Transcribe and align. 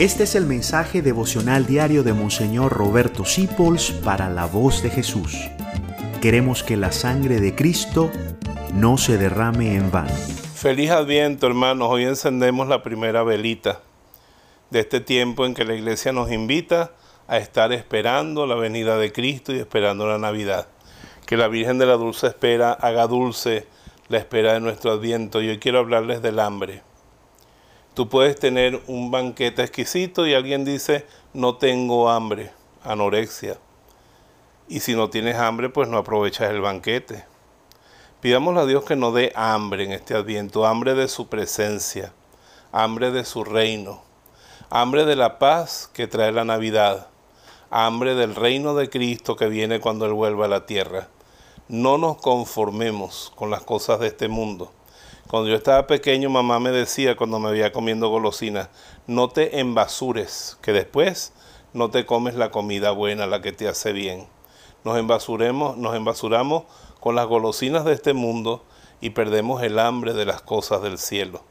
Este 0.00 0.22
es 0.22 0.34
el 0.34 0.46
mensaje 0.46 1.02
devocional 1.02 1.66
diario 1.66 2.02
de 2.02 2.14
Monseñor 2.14 2.72
Roberto 2.72 3.26
Sipols 3.26 3.90
para 3.90 4.30
la 4.30 4.46
voz 4.46 4.82
de 4.82 4.88
Jesús. 4.88 5.36
Queremos 6.22 6.62
que 6.62 6.78
la 6.78 6.90
sangre 6.90 7.38
de 7.38 7.54
Cristo 7.54 8.10
no 8.72 8.96
se 8.96 9.18
derrame 9.18 9.74
en 9.74 9.90
vano. 9.90 10.14
Feliz 10.54 10.90
Adviento, 10.90 11.46
hermanos. 11.46 11.88
Hoy 11.90 12.04
encendemos 12.04 12.66
la 12.66 12.82
primera 12.82 13.24
velita 13.24 13.82
de 14.70 14.80
este 14.80 15.00
tiempo 15.00 15.44
en 15.44 15.52
que 15.52 15.66
la 15.66 15.74
iglesia 15.74 16.12
nos 16.12 16.32
invita 16.32 16.92
a 17.28 17.36
estar 17.36 17.70
esperando 17.74 18.46
la 18.46 18.54
venida 18.54 18.96
de 18.96 19.12
Cristo 19.12 19.52
y 19.52 19.58
esperando 19.58 20.06
la 20.06 20.16
Navidad. 20.16 20.68
Que 21.26 21.36
la 21.36 21.48
Virgen 21.48 21.76
de 21.76 21.84
la 21.84 21.98
Dulce 21.98 22.28
Espera 22.28 22.72
haga 22.72 23.06
dulce 23.06 23.66
la 24.08 24.16
espera 24.16 24.54
de 24.54 24.60
nuestro 24.60 24.92
Adviento. 24.92 25.42
Y 25.42 25.50
hoy 25.50 25.58
quiero 25.58 25.78
hablarles 25.78 26.22
del 26.22 26.38
hambre. 26.38 26.89
Tú 27.94 28.08
puedes 28.08 28.38
tener 28.38 28.80
un 28.86 29.10
banquete 29.10 29.62
exquisito 29.62 30.24
y 30.24 30.34
alguien 30.34 30.64
dice, 30.64 31.06
no 31.34 31.56
tengo 31.56 32.08
hambre, 32.08 32.52
anorexia. 32.84 33.58
Y 34.68 34.78
si 34.80 34.94
no 34.94 35.10
tienes 35.10 35.36
hambre, 35.36 35.70
pues 35.70 35.88
no 35.88 35.98
aprovechas 35.98 36.50
el 36.50 36.60
banquete. 36.60 37.24
Pidámosle 38.20 38.60
a 38.60 38.66
Dios 38.66 38.84
que 38.84 38.94
nos 38.94 39.12
dé 39.12 39.32
hambre 39.34 39.84
en 39.84 39.92
este 39.92 40.14
adviento, 40.14 40.66
hambre 40.66 40.94
de 40.94 41.08
su 41.08 41.28
presencia, 41.28 42.12
hambre 42.70 43.10
de 43.10 43.24
su 43.24 43.42
reino, 43.42 44.02
hambre 44.68 45.04
de 45.04 45.16
la 45.16 45.40
paz 45.40 45.90
que 45.92 46.06
trae 46.06 46.30
la 46.30 46.44
Navidad, 46.44 47.08
hambre 47.70 48.14
del 48.14 48.36
reino 48.36 48.74
de 48.76 48.88
Cristo 48.88 49.34
que 49.34 49.48
viene 49.48 49.80
cuando 49.80 50.06
Él 50.06 50.12
vuelva 50.12 50.44
a 50.44 50.48
la 50.48 50.64
tierra. 50.64 51.08
No 51.66 51.98
nos 51.98 52.18
conformemos 52.18 53.32
con 53.34 53.50
las 53.50 53.62
cosas 53.62 53.98
de 53.98 54.06
este 54.06 54.28
mundo 54.28 54.70
cuando 55.30 55.48
yo 55.48 55.54
estaba 55.54 55.86
pequeño, 55.86 56.28
mamá 56.28 56.58
me 56.58 56.72
decía 56.72 57.16
cuando 57.16 57.38
me 57.38 57.52
veía 57.52 57.72
comiendo 57.72 58.08
golosinas, 58.08 58.68
no 59.06 59.28
te 59.28 59.60
embasures, 59.60 60.58
que 60.60 60.72
después 60.72 61.32
no 61.72 61.88
te 61.88 62.04
comes 62.04 62.34
la 62.34 62.50
comida 62.50 62.90
buena, 62.90 63.28
la 63.28 63.40
que 63.40 63.52
te 63.52 63.68
hace 63.68 63.92
bien. 63.92 64.26
Nos 64.82 64.98
embasuremos, 64.98 65.76
nos 65.76 65.94
embasuramos 65.94 66.64
con 66.98 67.14
las 67.14 67.28
golosinas 67.28 67.84
de 67.84 67.92
este 67.92 68.12
mundo 68.12 68.64
y 69.00 69.10
perdemos 69.10 69.62
el 69.62 69.78
hambre 69.78 70.14
de 70.14 70.24
las 70.24 70.42
cosas 70.42 70.82
del 70.82 70.98
cielo. 70.98 71.42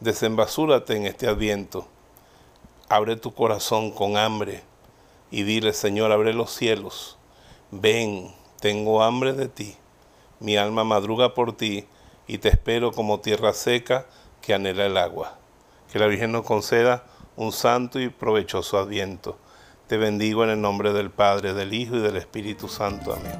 Desembasúrate 0.00 0.96
en 0.96 1.06
este 1.06 1.28
adviento. 1.28 1.86
Abre 2.88 3.14
tu 3.14 3.32
corazón 3.32 3.92
con 3.92 4.16
hambre 4.16 4.64
y 5.30 5.44
dile, 5.44 5.74
Señor, 5.74 6.10
abre 6.10 6.34
los 6.34 6.50
cielos. 6.50 7.18
Ven, 7.70 8.34
tengo 8.58 9.00
hambre 9.04 9.32
de 9.32 9.46
ti. 9.46 9.76
Mi 10.40 10.56
alma 10.56 10.82
madruga 10.82 11.34
por 11.34 11.56
ti 11.56 11.86
y 12.32 12.38
te 12.38 12.48
espero 12.48 12.90
como 12.92 13.20
tierra 13.20 13.52
seca 13.52 14.06
que 14.40 14.54
anhela 14.54 14.86
el 14.86 14.96
agua. 14.96 15.36
Que 15.92 15.98
la 15.98 16.06
Virgen 16.06 16.32
nos 16.32 16.46
conceda 16.46 17.04
un 17.36 17.52
santo 17.52 18.00
y 18.00 18.08
provechoso 18.08 18.78
adviento. 18.78 19.36
Te 19.86 19.98
bendigo 19.98 20.42
en 20.42 20.48
el 20.48 20.62
nombre 20.62 20.94
del 20.94 21.10
Padre, 21.10 21.52
del 21.52 21.74
Hijo 21.74 21.96
y 21.96 22.00
del 22.00 22.16
Espíritu 22.16 22.68
Santo. 22.68 23.12
Amén. 23.12 23.38